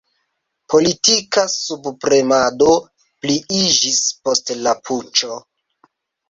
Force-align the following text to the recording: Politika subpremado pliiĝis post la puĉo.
Politika 0.73 1.43
subpremado 1.55 2.71
pliiĝis 3.27 4.01
post 4.25 4.55
la 4.63 4.75
puĉo. 4.89 5.39